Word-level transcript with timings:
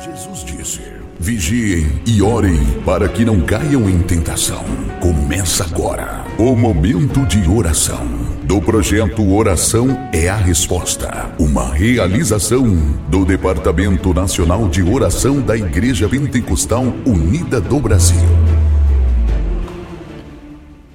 Jesus 0.00 0.44
disse: 0.44 0.80
Vigiem 1.18 2.00
e 2.06 2.22
orem 2.22 2.56
para 2.84 3.08
que 3.08 3.24
não 3.24 3.40
caiam 3.40 3.90
em 3.90 4.00
tentação. 4.00 4.64
Começa 5.00 5.64
agora 5.64 6.24
o 6.38 6.54
momento 6.54 7.26
de 7.26 7.48
oração 7.48 8.06
do 8.44 8.62
projeto 8.62 9.28
Oração 9.34 10.08
é 10.12 10.28
a 10.28 10.36
Resposta, 10.36 11.34
uma 11.36 11.74
realização 11.74 12.64
do 13.08 13.24
Departamento 13.24 14.14
Nacional 14.14 14.68
de 14.68 14.82
Oração 14.82 15.40
da 15.40 15.56
Igreja 15.56 16.08
Pentecostal 16.08 16.84
Unida 17.04 17.60
do 17.60 17.80
Brasil. 17.80 18.28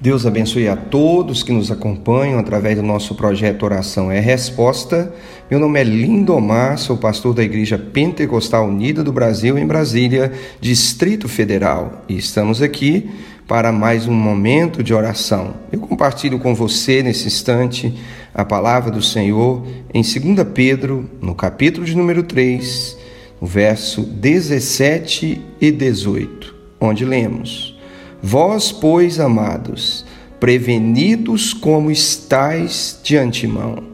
Deus 0.04 0.26
abençoe 0.26 0.68
a 0.68 0.76
todos 0.76 1.42
que 1.42 1.50
nos 1.50 1.70
acompanham 1.70 2.38
através 2.38 2.76
do 2.76 2.82
nosso 2.82 3.14
projeto 3.14 3.62
Oração 3.62 4.10
é 4.10 4.20
Resposta. 4.20 5.14
Meu 5.50 5.60
nome 5.60 5.78
é 5.78 5.84
Lindomar, 5.84 6.78
sou 6.78 6.96
pastor 6.96 7.34
da 7.34 7.42
Igreja 7.44 7.76
Pentecostal 7.76 8.66
Unida 8.66 9.04
do 9.04 9.12
Brasil, 9.12 9.58
em 9.58 9.66
Brasília, 9.66 10.32
Distrito 10.58 11.28
Federal. 11.28 12.02
E 12.08 12.16
estamos 12.16 12.62
aqui 12.62 13.10
para 13.46 13.70
mais 13.70 14.08
um 14.08 14.14
momento 14.14 14.82
de 14.82 14.94
oração. 14.94 15.52
Eu 15.70 15.80
compartilho 15.80 16.38
com 16.38 16.54
você 16.54 17.02
nesse 17.02 17.26
instante 17.26 17.94
a 18.32 18.42
palavra 18.42 18.90
do 18.90 19.02
Senhor 19.02 19.66
em 19.92 20.00
2 20.00 20.48
Pedro, 20.54 21.10
no 21.20 21.34
capítulo 21.34 21.84
de 21.84 21.94
número 21.94 22.22
3, 22.22 22.96
no 23.38 23.46
verso 23.46 24.00
17 24.00 25.42
e 25.60 25.70
18, 25.70 26.54
onde 26.80 27.04
lemos. 27.04 27.78
Vós, 28.22 28.72
pois, 28.72 29.20
amados, 29.20 30.06
prevenidos 30.40 31.52
como 31.52 31.90
estáis 31.90 32.98
de 33.04 33.18
antemão, 33.18 33.93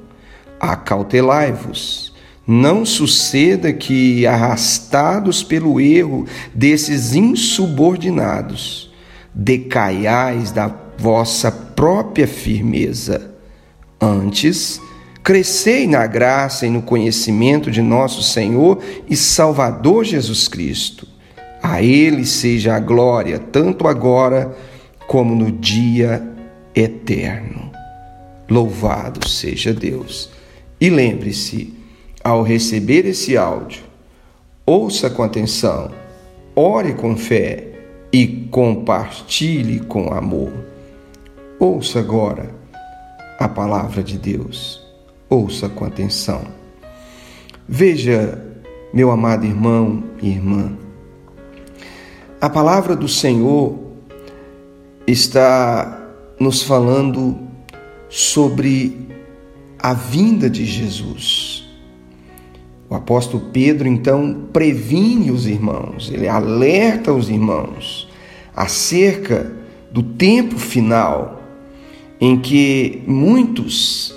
acautelai-vos. 0.60 2.12
Não 2.46 2.84
suceda 2.84 3.72
que, 3.72 4.26
arrastados 4.26 5.42
pelo 5.42 5.80
erro 5.80 6.26
desses 6.54 7.14
insubordinados, 7.14 8.92
decaiais 9.34 10.52
da 10.52 10.70
vossa 10.98 11.50
própria 11.50 12.28
firmeza. 12.28 13.32
Antes, 14.00 14.80
crescei 15.22 15.86
na 15.86 16.06
graça 16.06 16.66
e 16.66 16.70
no 16.70 16.82
conhecimento 16.82 17.70
de 17.70 17.80
nosso 17.80 18.22
Senhor 18.22 18.82
e 19.08 19.16
Salvador 19.16 20.04
Jesus 20.04 20.46
Cristo 20.48 21.06
a 21.62 21.82
Ele 21.82 22.24
seja 22.24 22.74
a 22.74 22.80
glória, 22.80 23.38
tanto 23.38 23.86
agora 23.86 24.56
como 25.06 25.34
no 25.34 25.52
dia 25.52 26.22
eterno. 26.74 27.70
Louvado 28.48 29.28
seja 29.28 29.72
Deus. 29.72 30.30
E 30.80 30.88
lembre-se, 30.88 31.74
ao 32.24 32.42
receber 32.42 33.06
esse 33.06 33.36
áudio, 33.36 33.82
ouça 34.64 35.10
com 35.10 35.22
atenção, 35.22 35.90
ore 36.56 36.94
com 36.94 37.16
fé 37.16 37.68
e 38.12 38.26
compartilhe 38.50 39.80
com 39.80 40.12
amor. 40.12 40.52
Ouça 41.58 41.98
agora 41.98 42.50
a 43.38 43.48
palavra 43.48 44.02
de 44.02 44.16
Deus. 44.16 44.82
Ouça 45.28 45.68
com 45.68 45.84
atenção. 45.84 46.42
Veja, 47.68 48.42
meu 48.92 49.10
amado 49.10 49.46
irmão 49.46 50.02
e 50.20 50.28
irmã, 50.30 50.76
a 52.40 52.48
palavra 52.48 52.96
do 52.96 53.06
Senhor 53.06 53.78
está 55.06 56.10
nos 56.38 56.62
falando 56.62 57.38
sobre 58.08 59.08
a 59.82 59.94
vinda 59.94 60.50
de 60.50 60.64
Jesus. 60.64 61.64
O 62.88 62.94
apóstolo 62.94 63.50
Pedro 63.52 63.88
então 63.88 64.48
previne 64.52 65.30
os 65.30 65.46
irmãos, 65.46 66.10
ele 66.12 66.26
alerta 66.26 67.12
os 67.12 67.28
irmãos 67.28 68.08
acerca 68.54 69.52
do 69.92 70.02
tempo 70.02 70.58
final 70.58 71.40
em 72.20 72.38
que 72.38 73.02
muitos 73.06 74.14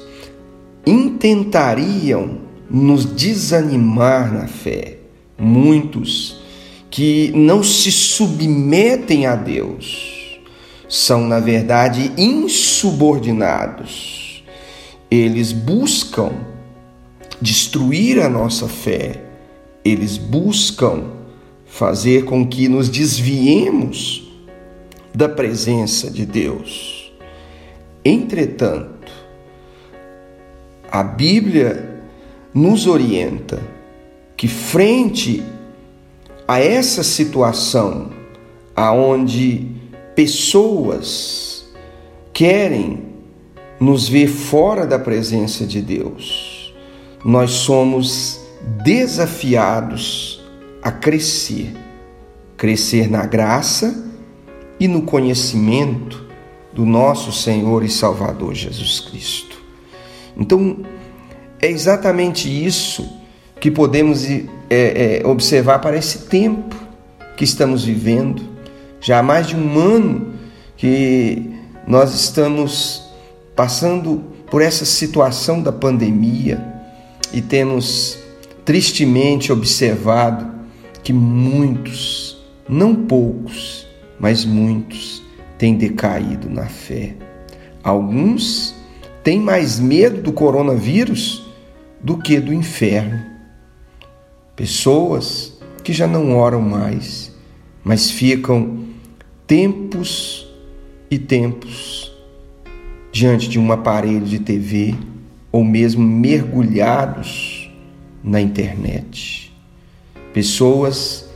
intentariam 0.85 2.39
nos 2.69 3.05
desanimar 3.05 4.33
na 4.33 4.47
fé, 4.47 4.97
muitos 5.37 6.41
que 6.89 7.31
não 7.35 7.63
se 7.63 7.91
submetem 7.91 9.25
a 9.25 9.35
Deus 9.35 10.39
são, 10.89 11.27
na 11.27 11.39
verdade, 11.39 12.11
insubordinados. 12.17 14.22
Eles 15.13 15.51
buscam 15.51 16.31
destruir 17.39 18.19
a 18.19 18.27
nossa 18.27 18.67
fé, 18.67 19.21
eles 19.85 20.17
buscam 20.17 21.03
fazer 21.67 22.25
com 22.25 22.47
que 22.47 22.67
nos 22.67 22.89
desviemos 22.89 24.27
da 25.13 25.29
presença 25.29 26.09
de 26.09 26.25
Deus. 26.25 27.13
Entretanto, 28.03 29.11
a 30.91 31.03
Bíblia 31.03 32.01
nos 32.51 32.87
orienta 32.87 33.61
que, 34.35 34.47
frente 34.47 35.43
a 36.47 36.59
essa 36.59 37.03
situação 37.03 38.09
aonde 38.75 39.67
pessoas 40.15 41.71
querem 42.33 43.12
nos 43.83 44.07
ver 44.07 44.27
fora 44.27 44.87
da 44.87 44.97
presença 44.97 45.65
de 45.65 45.81
Deus, 45.81 46.73
nós 47.23 47.51
somos 47.51 48.39
desafiados 48.81 50.41
a 50.81 50.89
crescer, 50.89 51.73
crescer 52.55 53.09
na 53.09 53.25
graça 53.25 54.05
e 54.79 54.87
no 54.87 55.01
conhecimento 55.01 56.23
do 56.73 56.85
nosso 56.85 57.31
Senhor 57.33 57.83
e 57.83 57.89
Salvador 57.89 58.55
Jesus 58.55 59.01
Cristo. 59.01 59.61
Então, 60.35 60.77
é 61.61 61.69
exatamente 61.69 62.47
isso 62.47 63.07
que 63.59 63.69
podemos 63.69 64.25
é, 64.29 64.47
é, 64.69 65.21
observar 65.27 65.79
para 65.79 65.97
esse 65.97 66.19
tempo 66.19 66.75
que 67.35 67.43
estamos 67.43 67.83
vivendo. 67.83 68.43
Já 69.01 69.19
há 69.19 69.23
mais 69.23 69.47
de 69.47 69.55
um 69.57 69.77
ano 69.77 70.33
que 70.77 71.51
nós 71.85 72.13
estamos 72.13 73.02
passando 73.55 74.23
por 74.49 74.61
essa 74.61 74.85
situação 74.85 75.61
da 75.61 75.71
pandemia 75.71 76.63
e 77.31 77.41
temos 77.41 78.17
tristemente 78.63 79.51
observado 79.51 80.51
que 81.03 81.11
muitos, 81.11 82.37
não 82.67 82.95
poucos, 82.95 83.87
mas 84.19 84.45
muitos, 84.45 85.21
têm 85.57 85.75
decaído 85.75 86.49
na 86.49 86.65
fé. 86.65 87.15
Alguns 87.83 88.73
têm 89.23 89.39
mais 89.39 89.79
medo 89.79 90.21
do 90.21 90.31
coronavírus 90.31 91.45
do 92.01 92.17
que 92.17 92.39
do 92.39 92.53
inferno. 92.53 93.21
Pessoas 94.55 95.53
que 95.83 95.91
já 95.91 96.07
não 96.07 96.37
oram 96.37 96.61
mais, 96.61 97.31
mas 97.83 98.09
ficam 98.09 98.85
tempos 99.45 100.47
e 101.11 101.17
tempos 101.17 102.12
diante 103.13 103.47
de 103.47 103.59
um 103.59 103.71
aparelho 103.71 104.25
de 104.25 104.39
TV 104.39 104.95
ou 105.51 105.63
mesmo 105.63 106.01
mergulhados 106.01 107.71
na 108.23 108.41
internet. 108.41 109.55
Pessoas 110.33 111.29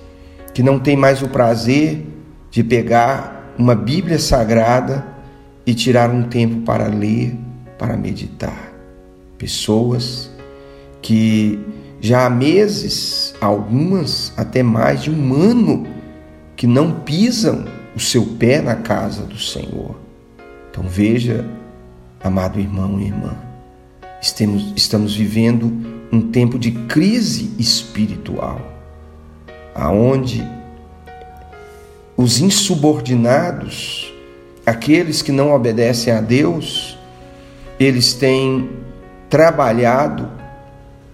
que 0.55 0.63
não 0.63 0.79
têm 0.79 0.97
mais 0.97 1.21
o 1.21 1.29
prazer 1.29 2.03
de 2.49 2.63
pegar 2.63 3.53
uma 3.59 3.75
Bíblia 3.75 4.17
sagrada 4.17 5.05
e 5.67 5.75
tirar 5.75 6.09
um 6.09 6.23
tempo 6.23 6.61
para 6.61 6.87
ler, 6.87 7.35
para 7.77 7.95
meditar. 7.95 8.73
Pessoas 9.37 10.31
que 10.99 11.59
já 12.01 12.25
há 12.25 12.29
meses, 12.29 13.35
algumas 13.39 14.33
até 14.35 14.63
mais 14.63 15.03
de 15.03 15.11
um 15.11 15.31
ano, 15.31 15.85
que 16.55 16.65
não 16.65 16.91
pisam 17.01 17.65
o 17.95 17.99
seu 17.99 18.25
pé 18.25 18.61
na 18.61 18.77
casa 18.77 19.21
do 19.21 19.37
Senhor. 19.37 19.95
Então 20.71 20.83
veja, 20.83 21.45
amado 22.23 22.59
irmão 22.59 22.99
e 22.99 23.05
irmã, 23.05 23.35
estamos, 24.21 24.73
estamos 24.75 25.15
vivendo 25.15 25.71
um 26.11 26.21
tempo 26.31 26.57
de 26.57 26.71
crise 26.71 27.51
espiritual, 27.59 28.61
aonde 29.75 30.47
os 32.15 32.39
insubordinados, 32.39 34.11
aqueles 34.65 35.21
que 35.21 35.31
não 35.31 35.53
obedecem 35.53 36.11
a 36.11 36.19
Deus, 36.19 36.97
eles 37.79 38.13
têm 38.13 38.69
trabalhado 39.29 40.31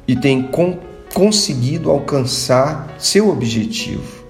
e 0.07 0.15
con 0.51 0.79
conseguido 1.13 1.91
alcançar 1.91 2.95
seu 2.97 3.29
objetivo, 3.29 4.23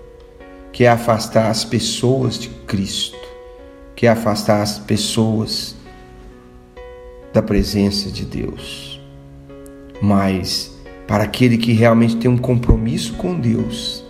que 0.74 0.84
é 0.84 0.90
afastar 0.90 1.50
as 1.50 1.64
pessoas 1.64 2.38
de 2.38 2.50
Cristo, 2.50 3.18
que 3.96 4.06
é 4.06 4.10
afastar 4.10 4.62
as 4.62 4.80
pessoas 4.80 5.76
da 7.34 7.42
presença 7.42 8.10
de 8.10 8.24
Deus. 8.24 9.02
Mas 10.02 10.74
para 11.08 11.24
aquele 11.24 11.58
que 11.58 11.74
realmente 11.74 12.16
tem 12.16 12.30
um 12.30 12.38
compromisso 12.38 13.14
com 13.14 13.40
Deus. 13.40 14.04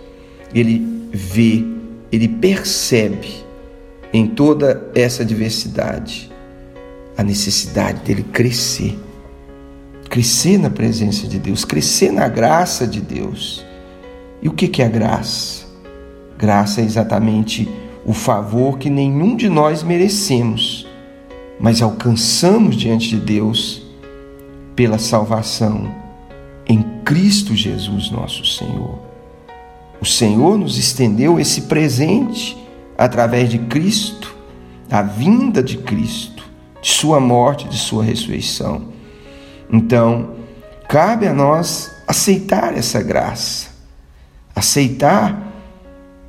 Ele 0.54 1.10
vê, 1.12 1.64
ele 2.12 2.28
percebe 2.28 3.44
em 4.12 4.28
toda 4.28 4.90
essa 4.94 5.25
diversidade 5.25 6.31
a 7.18 7.24
necessidade 7.24 8.02
dele 8.02 8.24
crescer. 8.24 8.98
Crescer 10.10 10.60
na 10.60 10.70
presença 10.70 11.28
de 11.28 11.40
Deus, 11.40 11.66
crescer 11.66 12.12
na 12.12 12.28
graça 12.28 12.86
de 12.86 13.02
Deus. 13.02 13.66
E 14.42 14.48
o 14.48 14.54
que 14.54 14.81
é 14.81 14.86
a 14.86 14.90
graça? 14.90 15.66
Graça 16.38 16.81
é 16.81 16.84
exatamente 16.84 17.68
o 18.06 18.14
favor 18.14 18.78
que 18.78 18.90
nenhum 18.90 19.36
de 19.36 19.50
nós 19.50 19.81
merecemos, 19.81 20.88
mas 21.63 21.81
alcançamos 21.81 22.75
diante 22.75 23.07
de 23.07 23.15
Deus 23.15 23.83
pela 24.75 24.98
salvação 24.98 25.89
em 26.68 26.83
Cristo 27.06 27.56
Jesus, 27.56 28.12
nosso 28.12 28.45
Senhor. 28.45 29.00
O 30.01 30.06
Senhor 30.06 30.57
nos 30.57 30.77
estendeu 30.77 31.39
esse 31.39 31.62
presente 31.62 32.57
através 32.98 33.50
de 33.50 33.60
Cristo, 33.60 34.36
da 34.89 35.01
vinda 35.01 35.63
de 35.63 35.77
Cristo, 35.77 36.44
de 36.81 36.89
Sua 36.89 37.21
morte, 37.21 37.69
de 37.69 37.77
Sua 37.77 38.04
ressurreição. 38.04 38.89
Então, 39.71 40.31
cabe 40.89 41.27
a 41.27 41.33
nós 41.33 41.95
aceitar 42.06 42.77
essa 42.77 43.01
graça, 43.01 43.69
aceitar 44.54 45.54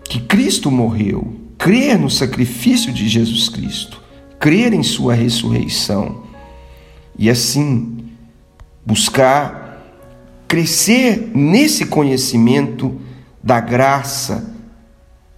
que 0.04 0.20
Cristo 0.20 0.70
morreu, 0.70 1.34
crer 1.58 1.98
no 1.98 2.08
sacrifício 2.08 2.92
de 2.92 3.08
Jesus 3.08 3.48
Cristo, 3.48 4.03
crer 4.44 4.74
em 4.74 4.82
Sua 4.82 5.14
ressurreição 5.14 6.24
e 7.18 7.30
assim 7.30 8.10
buscar 8.84 9.82
crescer 10.46 11.30
nesse 11.34 11.86
conhecimento 11.86 13.00
da 13.42 13.58
graça 13.58 14.54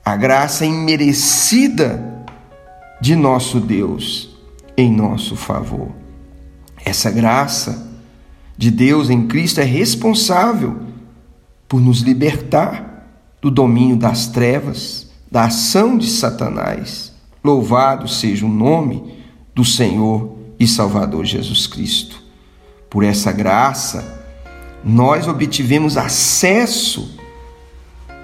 a 0.05 0.17
graça 0.17 0.67
imerecida 0.67 2.26
de 3.00 3.14
nosso 3.14 3.61
Deus 3.61 4.37
em 4.76 4.91
nosso 4.91 5.37
favor. 5.37 5.93
Essa 6.85 7.08
graça 7.08 7.88
de 8.58 8.73
Deus 8.73 9.08
em 9.08 9.29
Cristo 9.29 9.61
é 9.61 9.64
responsável 9.64 10.81
por 11.69 11.81
nos 11.81 12.00
libertar 12.00 13.06
do 13.41 13.53
domínio 13.53 13.97
das 13.97 14.26
trevas, 14.26 15.08
da 15.31 15.44
ação 15.44 15.97
de 15.97 16.08
Satanás. 16.08 17.15
Louvado 17.46 18.08
seja 18.08 18.44
o 18.44 18.48
nome 18.48 19.04
do 19.54 19.64
Senhor 19.64 20.37
e 20.58 20.66
Salvador 20.66 21.25
Jesus 21.25 21.69
Cristo. 21.69 22.20
Por 22.90 23.04
essa 23.04 23.31
graça, 23.31 24.20
nós 24.84 25.28
obtivemos 25.28 25.96
acesso 25.96 27.16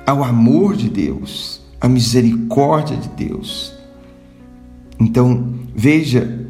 ao 0.05 0.25
amor 0.25 0.75
de 0.75 0.89
Deus, 0.89 1.63
a 1.81 1.89
misericórdia 1.89 2.97
de 2.97 3.11
Deus. 3.11 3.73
Então, 4.99 5.55
veja, 5.73 6.45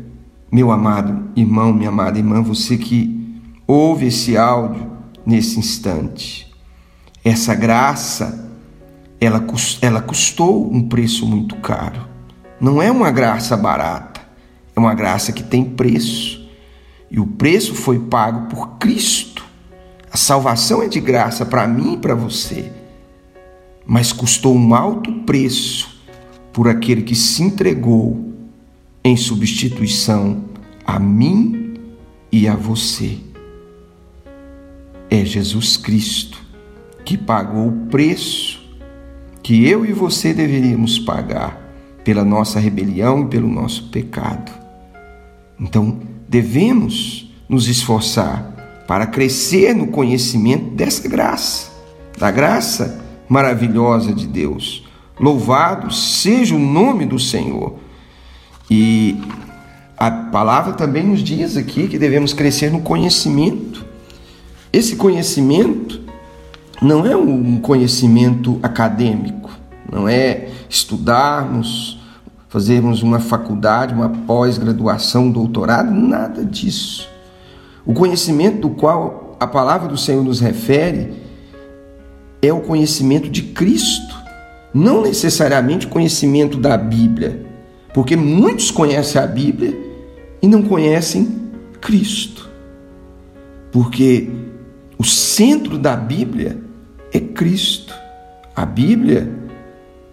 meu 0.50 0.70
amado 0.70 1.28
irmão, 1.36 1.74
minha 1.74 1.90
amada 1.90 2.19
irmã, 2.19 2.42
você 2.42 2.78
que 2.78 3.38
ouve 3.66 4.06
esse 4.06 4.34
áudio 4.34 4.90
nesse 5.26 5.58
instante. 5.58 6.50
Essa 7.22 7.54
graça, 7.54 8.50
ela, 9.20 9.44
ela 9.82 10.00
custou 10.00 10.72
um 10.72 10.88
preço 10.88 11.26
muito 11.26 11.56
caro. 11.56 12.11
Não 12.62 12.80
é 12.80 12.90
uma 12.90 13.10
graça 13.10 13.56
barata, 13.56 14.22
é 14.74 14.80
uma 14.80 14.94
graça 14.94 15.32
que 15.32 15.42
tem 15.42 15.64
preço. 15.64 16.48
E 17.10 17.20
o 17.20 17.26
preço 17.26 17.74
foi 17.74 17.98
pago 17.98 18.48
por 18.48 18.78
Cristo. 18.78 19.44
A 20.10 20.16
salvação 20.16 20.82
é 20.82 20.88
de 20.88 21.00
graça 21.00 21.44
para 21.44 21.66
mim 21.66 21.94
e 21.94 21.98
para 21.98 22.14
você 22.14 22.72
mas 23.84 24.12
custou 24.12 24.56
um 24.56 24.74
alto 24.74 25.12
preço 25.22 26.00
por 26.52 26.68
aquele 26.68 27.02
que 27.02 27.14
se 27.14 27.42
entregou 27.42 28.32
em 29.02 29.16
substituição 29.16 30.44
a 30.84 30.98
mim 30.98 31.74
e 32.30 32.46
a 32.46 32.54
você. 32.54 33.18
É 35.10 35.24
Jesus 35.24 35.76
Cristo 35.76 36.40
que 37.04 37.18
pagou 37.18 37.68
o 37.68 37.86
preço 37.86 38.62
que 39.42 39.66
eu 39.66 39.84
e 39.84 39.92
você 39.92 40.32
deveríamos 40.32 40.98
pagar 40.98 41.60
pela 42.04 42.25
nossa 42.25 42.58
rebelião 42.58 43.22
e 43.22 43.26
pelo 43.26 43.49
nosso 43.49 43.88
pecado. 43.88 44.52
Então, 45.58 45.99
devemos 46.28 47.32
nos 47.49 47.69
esforçar 47.69 48.84
para 48.87 49.06
crescer 49.06 49.75
no 49.75 49.87
conhecimento 49.88 50.75
dessa 50.75 51.08
graça, 51.08 51.70
da 52.19 52.31
graça 52.31 53.00
maravilhosa 53.28 54.12
de 54.12 54.26
Deus. 54.26 54.84
Louvado 55.19 55.93
seja 55.93 56.54
o 56.54 56.58
nome 56.58 57.06
do 57.06 57.19
Senhor. 57.19 57.78
E 58.70 59.16
a 59.96 60.10
palavra 60.10 60.72
também 60.72 61.05
nos 61.05 61.22
diz 61.22 61.56
aqui 61.56 61.87
que 61.87 61.98
devemos 61.98 62.32
crescer 62.32 62.70
no 62.70 62.81
conhecimento. 62.81 63.84
Esse 64.72 64.96
conhecimento 64.96 66.00
não 66.81 67.06
é 67.06 67.14
um 67.14 67.60
conhecimento 67.60 68.58
acadêmico, 68.62 69.50
não 69.90 70.08
é 70.08 70.49
estudarmos, 70.69 71.99
fazermos 72.49 73.02
uma 73.02 73.19
faculdade, 73.19 73.94
uma 73.94 74.08
pós-graduação, 74.08 75.31
doutorado, 75.31 75.90
nada 75.90 76.44
disso. 76.44 77.08
O 77.84 77.94
conhecimento 77.94 78.61
do 78.61 78.70
qual 78.70 79.37
a 79.40 79.46
palavra 79.46 79.88
do 79.88 79.96
Senhor 79.96 80.23
nos 80.23 80.38
refere 80.38 81.14
é 82.40 82.52
o 82.52 82.61
conhecimento 82.61 83.31
de 83.31 83.43
Cristo, 83.43 84.14
não 84.75 85.02
necessariamente 85.02 85.87
o 85.87 85.88
conhecimento 85.88 86.58
da 86.58 86.76
Bíblia, 86.76 87.46
porque 87.94 88.17
muitos 88.17 88.70
conhecem 88.70 89.20
a 89.20 89.26
Bíblia 89.26 89.76
e 90.40 90.46
não 90.46 90.62
conhecem 90.62 91.50
Cristo. 91.81 92.50
Porque 93.70 94.31
o 94.99 95.05
centro 95.05 95.79
da 95.79 95.96
Bíblia 95.96 96.58
é 97.12 97.19
Cristo. 97.19 97.94
A 98.55 98.67
Bíblia, 98.67 99.29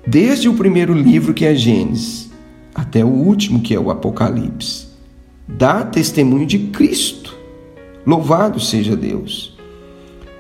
desde 0.06 0.50
o 0.50 0.54
primeiro 0.54 0.94
livro 0.94 1.34
que 1.34 1.46
é 1.46 1.56
Gênesis, 1.56 2.30
até 2.74 3.04
o 3.04 3.10
último 3.10 3.62
que 3.62 3.74
é 3.74 3.80
o 3.80 3.92
Apocalipse, 3.92 4.88
dá 5.48 5.84
testemunho 5.84 6.46
de 6.46 6.60
Cristo. 6.60 7.36
Louvado 8.06 8.60
seja 8.60 8.96
Deus. 8.96 9.58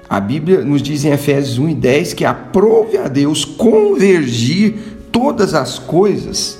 A 0.09 0.19
Bíblia 0.19 0.63
nos 0.63 0.81
diz 0.81 1.05
em 1.05 1.11
Efésios 1.11 1.59
1 1.59 1.69
e 1.69 1.75
10 1.75 2.13
que 2.13 2.25
aprove 2.25 2.97
a 2.97 3.07
Deus 3.07 3.45
convergir 3.45 4.75
todas 5.11 5.53
as 5.53 5.77
coisas 5.77 6.57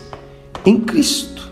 em 0.66 0.80
Cristo. 0.80 1.50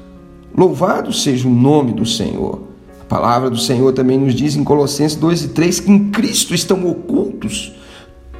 Louvado 0.55 1.11
seja 1.11 1.47
o 1.47 1.51
nome 1.51 1.93
do 1.93 2.05
Senhor. 2.05 2.61
A 3.01 3.05
palavra 3.05 3.49
do 3.49 3.57
Senhor 3.57 3.93
também 3.93 4.17
nos 4.17 4.35
diz 4.35 4.55
em 4.55 4.63
Colossenses 4.63 5.17
2 5.17 5.43
e 5.45 5.47
3 5.49 5.79
que 5.79 5.91
em 5.91 6.09
Cristo 6.11 6.53
estão 6.53 6.85
ocultos 6.87 7.73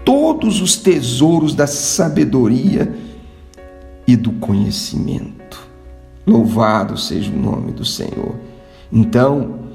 todos 0.07 0.61
os 0.61 0.77
tesouros 0.77 1.53
da 1.53 1.67
sabedoria 1.67 2.95
e 4.07 4.15
do 4.15 4.31
conhecimento. 4.31 5.67
Louvado 6.25 6.97
seja 6.97 7.29
o 7.31 7.37
nome 7.37 7.73
do 7.73 7.83
Senhor. 7.83 8.35
Então, 8.91 9.67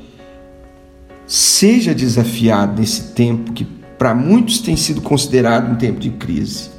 Seja 1.27 1.95
desafiado 1.95 2.81
nesse 2.81 3.15
tempo 3.15 3.53
que 3.53 3.65
para 3.65 4.15
muitos 4.15 4.59
tem 4.59 4.77
sido 4.77 5.01
considerado 5.01 5.73
um 5.73 5.77
tempo 5.77 6.01
de 6.01 6.11
crise. 6.11 6.71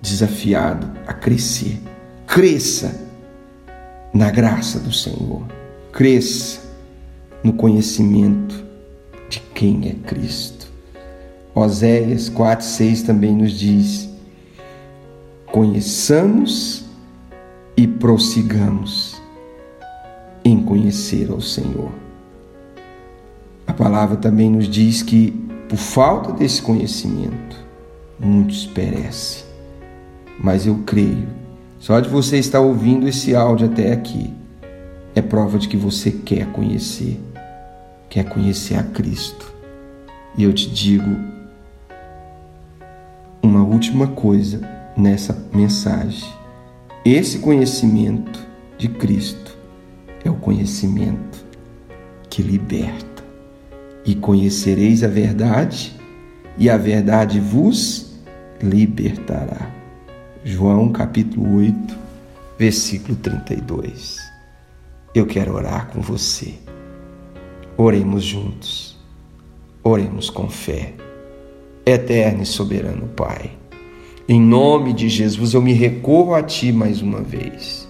Desafiado 0.00 0.90
a 1.06 1.12
crescer. 1.12 1.80
Cresça 2.26 3.08
na 4.14 4.30
graça 4.30 4.78
do 4.78 4.92
Senhor. 4.92 5.42
Cresça 5.92 6.60
no 7.42 7.52
conhecimento 7.52 8.64
de 9.28 9.40
quem 9.54 9.88
é 9.88 9.94
Cristo. 10.06 10.59
Oséias 11.54 12.30
4,6 12.30 13.04
também 13.04 13.34
nos 13.34 13.52
diz: 13.52 14.08
conheçamos 15.50 16.84
e 17.76 17.86
prossigamos 17.86 19.20
em 20.44 20.62
conhecer 20.62 21.30
ao 21.30 21.40
Senhor. 21.40 21.90
A 23.66 23.72
palavra 23.72 24.16
também 24.16 24.50
nos 24.50 24.68
diz 24.68 25.02
que, 25.02 25.32
por 25.68 25.76
falta 25.76 26.32
desse 26.32 26.62
conhecimento, 26.62 27.56
muitos 28.18 28.66
perecem. 28.66 29.44
Mas 30.38 30.66
eu 30.66 30.82
creio, 30.86 31.28
só 31.78 32.00
de 32.00 32.08
você 32.08 32.38
estar 32.38 32.60
ouvindo 32.60 33.08
esse 33.08 33.34
áudio 33.34 33.66
até 33.66 33.92
aqui, 33.92 34.32
é 35.14 35.22
prova 35.22 35.58
de 35.58 35.68
que 35.68 35.76
você 35.76 36.10
quer 36.10 36.46
conhecer, 36.52 37.20
quer 38.08 38.24
conhecer 38.28 38.76
a 38.76 38.82
Cristo. 38.82 39.52
E 40.36 40.44
eu 40.44 40.52
te 40.52 40.70
digo 40.70 41.16
última 43.80 44.08
coisa 44.08 44.60
nessa 44.94 45.48
mensagem. 45.54 46.28
Esse 47.02 47.38
conhecimento 47.38 48.38
de 48.76 48.88
Cristo 48.88 49.56
é 50.22 50.28
o 50.28 50.34
conhecimento 50.34 51.42
que 52.28 52.42
liberta 52.42 53.24
e 54.04 54.14
conhecereis 54.14 55.02
a 55.02 55.08
verdade, 55.08 55.98
e 56.58 56.68
a 56.68 56.76
verdade 56.76 57.40
vos 57.40 58.18
libertará. 58.62 59.70
João 60.44 60.92
capítulo 60.92 61.56
8, 61.56 61.96
versículo 62.58 63.16
32. 63.16 64.18
Eu 65.14 65.24
quero 65.24 65.54
orar 65.54 65.86
com 65.86 66.02
você. 66.02 66.52
Oremos 67.78 68.24
juntos. 68.24 68.98
Oremos 69.82 70.28
com 70.28 70.50
fé. 70.50 70.92
Eterno 71.86 72.42
e 72.42 72.46
soberano 72.46 73.08
Pai, 73.08 73.58
em 74.30 74.40
nome 74.40 74.92
de 74.92 75.08
Jesus 75.08 75.54
eu 75.54 75.60
me 75.60 75.72
recorro 75.72 76.36
a 76.36 76.40
Ti 76.40 76.70
mais 76.70 77.02
uma 77.02 77.20
vez, 77.20 77.88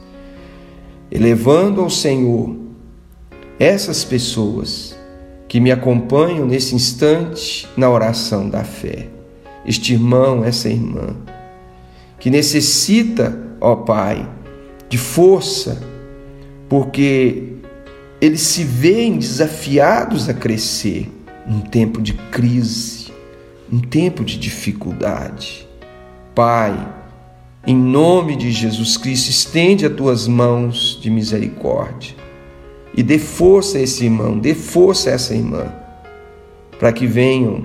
elevando 1.11 1.83
ao 1.83 1.91
Senhor 1.91 2.57
essas 3.59 4.05
pessoas 4.05 4.97
que 5.47 5.61
me 5.61 5.71
acompanham 5.71 6.47
nesse 6.47 6.75
instante 6.75 7.69
na 7.77 7.91
oração 7.91 8.49
da 8.49 8.65
fé. 8.65 9.09
Este 9.67 9.93
irmão, 9.93 10.43
essa 10.43 10.71
irmã, 10.71 11.15
que 12.19 12.31
necessita, 12.31 13.39
ó 13.61 13.77
Pai, 13.77 14.27
de 14.89 14.97
força, 14.97 15.83
porque 16.71 17.57
eles 18.19 18.41
se 18.41 18.65
veem 18.65 19.19
desafiados 19.19 20.27
a 20.27 20.33
crescer 20.33 21.07
num 21.47 21.61
tempo 21.61 22.01
de 22.01 22.15
crise, 22.15 23.13
num 23.71 23.81
tempo 23.81 24.25
de 24.25 24.39
dificuldade. 24.39 25.69
Pai, 26.35 26.89
em 27.67 27.77
nome 27.77 28.37
de 28.37 28.51
Jesus 28.51 28.97
Cristo, 28.97 29.31
estende 29.31 29.85
as 29.85 29.93
tuas 29.93 30.27
mãos 30.27 30.99
de 31.01 31.11
misericórdia 31.11 32.15
e 32.95 33.03
dê 33.03 33.19
força 33.19 33.79
a 33.79 33.81
esse 33.83 34.05
irmão, 34.05 34.39
dê 34.39 34.55
força 34.55 35.11
a 35.11 35.13
essa 35.15 35.35
irmã, 35.35 35.73
para 36.79 36.93
que 36.93 37.07
venham 37.07 37.65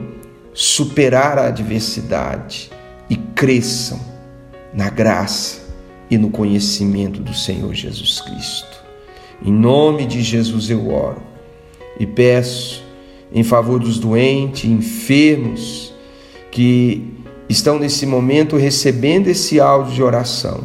superar 0.54 1.38
a 1.38 1.48
adversidade 1.48 2.72
e 3.10 3.16
cresçam 3.16 4.00
na 4.74 4.90
graça 4.90 5.66
e 6.10 6.18
no 6.18 6.30
conhecimento 6.30 7.22
do 7.22 7.34
Senhor 7.34 7.74
Jesus 7.74 8.22
Cristo. 8.22 8.84
Em 9.44 9.52
nome 9.52 10.06
de 10.06 10.22
Jesus 10.22 10.70
eu 10.70 10.90
oro 10.90 11.22
e 12.00 12.06
peço 12.06 12.84
em 13.34 13.44
favor 13.44 13.80
dos 13.80 14.00
doentes, 14.00 14.66
enfermos, 14.66 15.94
que 16.52 17.14
estão 17.50 17.80
nesse 17.80 18.06
momento 18.06 18.58
recebendo 18.58 19.28
esse 19.28 19.60
áudio 19.60 19.94
de 19.94 20.04
oração. 20.04 20.64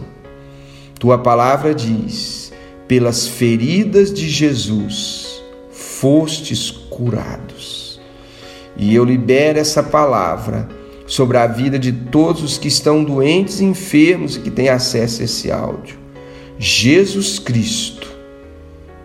Tua 0.99 1.19
palavra 1.19 1.75
diz: 1.75 2.53
pelas 2.87 3.27
feridas 3.27 4.13
de 4.13 4.29
Jesus 4.29 5.41
fostes 5.71 6.71
curados. 6.71 8.01
E 8.77 8.95
eu 8.95 9.05
libero 9.05 9.59
essa 9.59 9.83
palavra 9.83 10.69
sobre 11.07 11.37
a 11.37 11.47
vida 11.47 11.79
de 11.79 11.93
todos 11.93 12.43
os 12.43 12.57
que 12.57 12.69
estão 12.69 13.05
doentes 13.05 13.61
e 13.61 13.65
enfermos 13.65 14.37
e 14.37 14.41
que 14.41 14.51
têm 14.51 14.69
acesso 14.69 15.21
a 15.21 15.25
esse 15.25 15.51
áudio. 15.51 15.99
Jesus 16.59 17.39
Cristo 17.39 18.09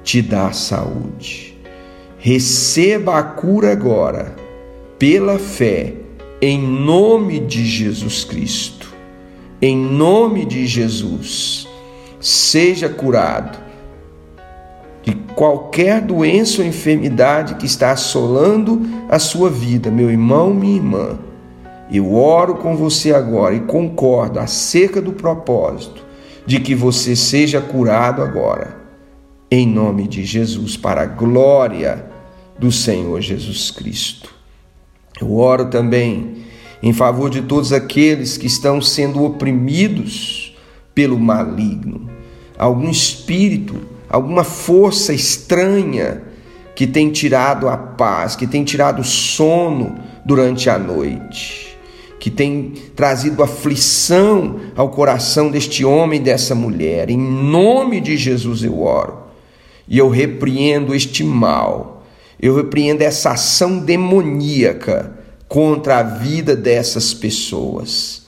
te 0.04 0.22
dá 0.22 0.52
saúde. 0.52 1.58
Receba 2.18 3.18
a 3.18 3.24
cura 3.24 3.72
agora, 3.72 4.36
pela 4.98 5.38
fé, 5.38 5.94
em 6.42 6.62
nome 6.62 7.40
de 7.40 7.66
Jesus 7.66 8.24
Cristo. 8.24 8.94
Em 9.62 9.78
nome 9.78 10.46
de 10.46 10.68
Jesus, 10.68 11.68
seja 12.20 12.90
curado 12.90 13.58
de 15.02 15.16
qualquer 15.34 16.02
doença 16.02 16.62
ou 16.62 16.68
enfermidade 16.68 17.56
que 17.56 17.66
está 17.66 17.92
assolando 17.92 18.82
a 19.10 19.18
sua 19.18 19.50
vida, 19.50 19.90
meu 19.90 20.12
irmão, 20.12 20.54
minha 20.54 20.76
irmã. 20.76 21.20
Eu 21.92 22.14
oro 22.14 22.56
com 22.56 22.76
você 22.76 23.14
agora 23.14 23.56
e 23.56 23.62
concordo 23.62 24.40
acerca 24.40 25.02
do 25.02 25.14
propósito 25.14 26.04
de 26.46 26.60
que 26.60 26.76
você 26.76 27.16
seja 27.16 27.62
curado 27.62 28.22
agora 28.22 28.86
em 29.50 29.66
nome 29.66 30.08
de 30.08 30.26
Jesus, 30.26 30.76
para 30.76 31.04
a 31.04 31.06
glória 31.06 32.06
do 32.60 32.72
Senhor 32.72 33.22
Jesus 33.22 33.72
Cristo. 33.72 34.35
Eu 35.20 35.36
oro 35.36 35.66
também 35.66 36.46
em 36.84 36.94
favor 36.94 37.30
de 37.30 37.42
todos 37.42 37.74
aqueles 37.74 38.38
que 38.38 38.48
estão 38.48 38.82
sendo 38.82 39.24
oprimidos 39.24 40.56
pelo 40.94 41.20
maligno, 41.20 42.10
algum 42.58 42.90
espírito, 42.90 43.76
alguma 44.10 44.44
força 44.44 45.14
estranha 45.14 46.22
que 46.76 46.86
tem 46.86 47.10
tirado 47.10 47.68
a 47.70 47.78
paz, 47.78 48.36
que 48.36 48.46
tem 48.46 48.64
tirado 48.64 49.02
o 49.02 49.04
sono 49.04 49.96
durante 50.26 50.70
a 50.70 50.78
noite, 50.78 51.78
que 52.20 52.30
tem 52.30 52.74
trazido 52.96 53.42
aflição 53.42 54.60
ao 54.76 54.90
coração 54.90 55.50
deste 55.50 55.86
homem 55.86 56.20
e 56.20 56.24
dessa 56.24 56.54
mulher. 56.54 57.10
Em 57.10 57.18
nome 57.18 58.02
de 58.02 58.18
Jesus 58.18 58.64
eu 58.64 58.82
oro 58.82 59.18
e 59.88 59.98
eu 59.98 60.10
repreendo 60.10 60.94
este 60.94 61.24
mal, 61.24 61.95
eu 62.40 62.56
repreendo 62.56 63.04
essa 63.04 63.32
ação 63.32 63.80
demoníaca 63.80 65.12
contra 65.48 66.00
a 66.00 66.04
vida 66.04 66.56
dessas 66.56 67.14
pessoas. 67.14 68.24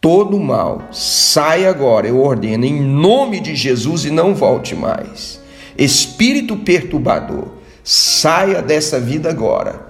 Todo 0.00 0.38
mal, 0.38 0.88
sai 0.92 1.66
agora, 1.66 2.06
eu 2.06 2.20
ordeno, 2.20 2.64
em 2.64 2.80
nome 2.80 3.40
de 3.40 3.54
Jesus 3.54 4.04
e 4.04 4.10
não 4.10 4.34
volte 4.34 4.74
mais. 4.74 5.40
Espírito 5.76 6.56
perturbador, 6.56 7.48
saia 7.82 8.62
dessa 8.62 9.00
vida 9.00 9.28
agora 9.28 9.88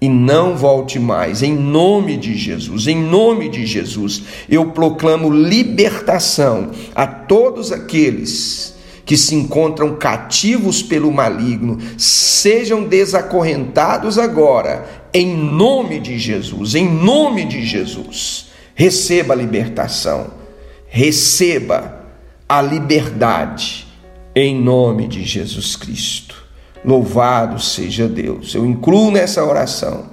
e 0.00 0.08
não 0.08 0.56
volte 0.56 0.98
mais, 0.98 1.42
em 1.42 1.56
nome 1.56 2.16
de 2.16 2.36
Jesus, 2.36 2.86
em 2.86 2.96
nome 2.96 3.48
de 3.48 3.66
Jesus, 3.66 4.22
eu 4.48 4.66
proclamo 4.66 5.28
libertação 5.28 6.70
a 6.94 7.06
todos 7.06 7.72
aqueles 7.72 8.77
que 9.08 9.16
se 9.16 9.34
encontram 9.34 9.96
cativos 9.96 10.82
pelo 10.82 11.10
maligno 11.10 11.78
sejam 11.96 12.84
desacorrentados 12.84 14.18
agora, 14.18 15.08
em 15.14 15.34
nome 15.34 15.98
de 15.98 16.18
Jesus, 16.18 16.74
em 16.74 16.86
nome 16.86 17.46
de 17.46 17.64
Jesus. 17.64 18.48
Receba 18.74 19.32
a 19.32 19.36
libertação, 19.36 20.26
receba 20.88 22.04
a 22.46 22.60
liberdade, 22.60 23.86
em 24.34 24.54
nome 24.54 25.08
de 25.08 25.24
Jesus 25.24 25.74
Cristo. 25.74 26.44
Louvado 26.84 27.58
seja 27.58 28.06
Deus. 28.06 28.54
Eu 28.54 28.66
incluo 28.66 29.10
nessa 29.10 29.42
oração 29.42 30.10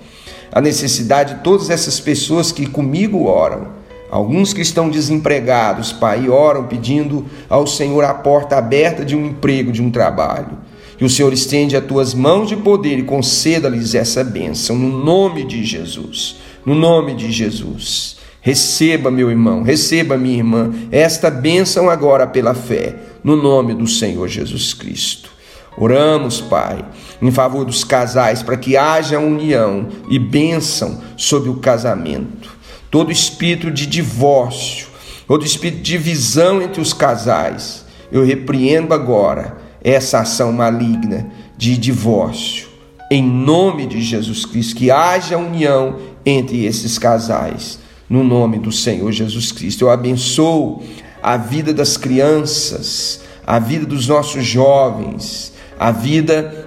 a 0.50 0.62
necessidade 0.62 1.36
de 1.36 1.42
todas 1.42 1.70
essas 1.70 2.00
pessoas 2.00 2.50
que 2.50 2.66
comigo 2.66 3.25
oram 3.25 3.74
Alguns 4.10 4.54
que 4.54 4.62
estão 4.62 4.90
desempregados, 4.90 5.92
Pai, 5.92 6.30
oram 6.30 6.68
pedindo 6.68 7.26
ao 7.50 7.66
Senhor 7.66 8.04
a 8.04 8.14
porta 8.14 8.58
aberta 8.58 9.04
de 9.04 9.16
um 9.16 9.26
emprego, 9.26 9.72
de 9.72 9.82
um 9.82 9.90
trabalho. 9.90 10.58
Que 10.98 11.04
o 11.04 11.10
Senhor 11.10 11.34
estende 11.34 11.76
as 11.76 11.84
tuas 11.84 12.14
mãos 12.14 12.48
de 12.48 12.56
poder 12.56 12.98
e 12.98 13.04
conceda-lhes 13.04 13.96
essa 13.96 14.24
bênção, 14.24 14.78
no 14.78 15.04
nome 15.04 15.44
de 15.44 15.64
Jesus. 15.64 16.38
No 16.66 16.74
nome 16.74 17.16
de 17.16 17.32
Jesus. 17.32 18.18
Receba, 18.42 19.10
meu 19.10 19.30
irmão, 19.30 19.64
receba, 19.64 20.18
minha 20.18 20.38
irmã, 20.38 20.72
esta 20.92 21.32
bênção 21.32 21.90
agora 21.90 22.28
pela 22.28 22.54
fé, 22.54 22.96
no 23.24 23.36
nome 23.36 23.74
do 23.74 23.88
Senhor 23.88 24.28
Jesus 24.28 24.74
Cristo. 24.74 25.32
Oramos, 25.78 26.40
Pai, 26.42 26.86
em 27.22 27.32
favor 27.32 27.66
dos 27.66 27.84
casais, 27.84 28.44
para 28.44 28.56
que 28.56 28.78
haja 28.78 29.20
união 29.20 29.88
e 30.10 30.18
bênção 30.18 31.02
sobre 31.18 31.50
o 31.50 31.56
casamento 31.56 32.55
todo 32.89 33.12
espírito 33.12 33.72
de 33.72 33.86
divórcio, 33.86 34.88
todo 35.27 35.46
espírito 35.46 35.77
de 35.77 35.92
divisão 35.92 36.62
entre 36.62 36.82
os 36.82 36.94
casais. 36.94 37.86
Eu 38.12 38.24
repreendo 38.24 38.94
agora 38.94 39.58
essa 39.84 40.20
ação 40.20 40.51
maligna 40.51 41.30
de 41.58 41.77
divórcio. 41.77 42.68
Em 43.12 43.22
nome 43.24 43.86
de 43.86 44.01
Jesus 44.01 44.46
Cristo, 44.46 44.75
que 44.75 44.89
haja 44.89 45.38
união 45.38 45.98
entre 46.25 46.65
esses 46.65 46.98
casais. 46.98 47.80
No 48.10 48.24
nome 48.24 48.60
do 48.60 48.72
Senhor 48.72 49.12
Jesus 49.12 49.51
Cristo, 49.51 49.86
eu 49.86 49.89
abençoo 49.89 50.84
a 51.22 51.38
vida 51.38 51.74
das 51.74 51.98
crianças, 51.98 53.22
a 53.46 53.60
vida 53.60 53.86
dos 53.86 54.08
nossos 54.08 54.46
jovens, 54.46 55.54
a 55.80 55.92
vida 55.92 56.65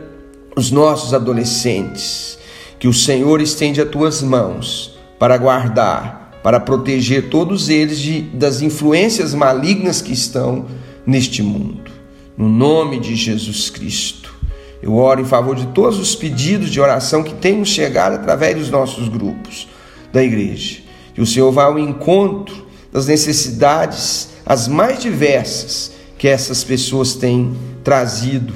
dos 0.55 0.71
nossos 0.71 1.15
adolescentes. 1.15 2.39
Que 2.79 2.89
o 2.89 2.93
Senhor 2.93 3.41
estende 3.41 3.81
as 3.81 3.89
tuas 3.89 4.23
mãos 4.23 4.98
para 5.19 5.37
guardar, 5.37 6.39
para 6.43 6.61
proteger 6.61 7.29
todos 7.29 7.69
eles 7.69 7.99
de, 7.99 8.23
das 8.23 8.63
influências 8.63 9.35
malignas 9.35 10.01
que 10.01 10.13
estão 10.13 10.67
neste 11.07 11.43
mundo. 11.43 11.91
No 12.37 12.49
nome 12.49 13.01
de 13.01 13.17
Jesus 13.17 13.69
Cristo. 13.69 14.37
Eu 14.81 14.95
oro 14.95 15.21
em 15.21 15.25
favor 15.25 15.57
de 15.57 15.67
todos 15.69 15.99
os 15.99 16.15
pedidos 16.15 16.71
de 16.71 16.81
oração 16.81 17.25
que 17.25 17.35
têm 17.35 17.65
chegado 17.65 18.15
através 18.15 18.57
dos 18.57 18.71
nossos 18.71 19.09
grupos 19.09 19.67
da 20.13 20.23
igreja. 20.23 20.79
Que 21.15 21.21
o 21.21 21.27
Senhor 21.27 21.51
vá 21.51 21.65
ao 21.65 21.79
encontro 21.79 22.67
das 22.93 23.09
necessidades, 23.09 24.31
as 24.47 24.69
mais 24.69 25.01
diversas, 25.01 25.93
que 26.17 26.29
essas 26.29 26.63
pessoas 26.63 27.15
têm 27.15 27.57
trazido 27.83 28.55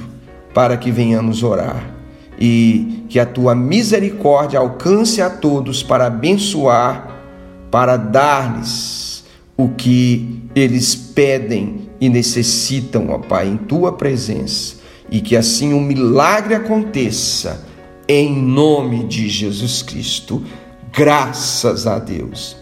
para 0.53 0.77
que 0.77 0.91
venhamos 0.91 1.43
orar. 1.43 1.93
E 2.39 3.05
que 3.09 3.19
a 3.19 3.25
tua 3.25 3.53
misericórdia 3.53 4.59
alcance 4.59 5.21
a 5.21 5.29
todos 5.29 5.83
para 5.83 6.07
abençoar, 6.07 7.21
para 7.69 7.95
dar-lhes 7.95 9.23
o 9.55 9.69
que 9.69 10.41
eles 10.55 10.95
pedem 10.95 11.89
e 12.01 12.09
necessitam, 12.09 13.09
ó 13.09 13.17
Pai, 13.17 13.47
em 13.47 13.57
tua 13.57 13.93
presença, 13.93 14.75
e 15.09 15.21
que 15.21 15.35
assim 15.35 15.73
um 15.73 15.81
milagre 15.81 16.55
aconteça, 16.55 17.65
em 18.07 18.35
nome 18.35 19.05
de 19.05 19.29
Jesus 19.29 19.81
Cristo. 19.81 20.43
Graças 20.91 21.87
a 21.87 21.99
Deus, 21.99 22.57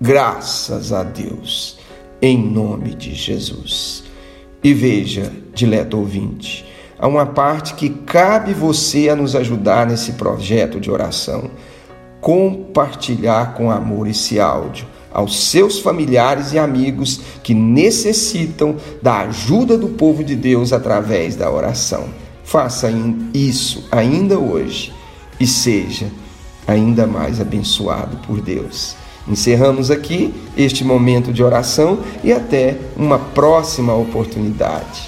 graças 0.00 0.92
a 0.92 1.02
Deus, 1.02 1.78
em 2.22 2.38
nome 2.38 2.94
de 2.94 3.14
Jesus. 3.14 4.04
E 4.62 4.72
veja, 4.72 5.30
dileto 5.54 5.98
ouvinte, 5.98 6.64
há 6.98 7.06
uma 7.06 7.26
parte 7.26 7.74
que 7.74 7.88
cabe 7.88 8.52
você 8.52 9.08
a 9.08 9.16
nos 9.16 9.36
ajudar 9.36 9.86
nesse 9.86 10.12
projeto 10.12 10.80
de 10.80 10.90
oração. 10.90 11.50
Compartilhar 12.20 13.54
com 13.54 13.70
amor 13.70 14.08
esse 14.08 14.40
áudio 14.40 14.86
aos 15.12 15.48
seus 15.48 15.80
familiares 15.80 16.52
e 16.52 16.58
amigos 16.58 17.20
que 17.42 17.54
necessitam 17.54 18.76
da 19.02 19.20
ajuda 19.20 19.78
do 19.78 19.88
povo 19.88 20.22
de 20.22 20.36
Deus 20.36 20.72
através 20.72 21.34
da 21.34 21.50
oração. 21.50 22.08
Faça 22.44 22.90
isso 23.32 23.86
ainda 23.90 24.38
hoje 24.38 24.92
e 25.40 25.46
seja 25.46 26.10
ainda 26.66 27.06
mais 27.06 27.40
abençoado 27.40 28.16
por 28.26 28.40
Deus. 28.40 28.94
Encerramos 29.26 29.90
aqui 29.90 30.32
este 30.56 30.84
momento 30.84 31.32
de 31.32 31.42
oração 31.42 31.98
e 32.24 32.32
até 32.32 32.76
uma 32.96 33.18
próxima 33.18 33.94
oportunidade. 33.94 35.07